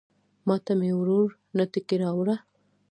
[0.47, 2.35] ماته مې ورور نتکۍ راوړه